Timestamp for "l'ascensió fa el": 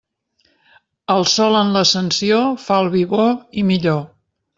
1.75-2.89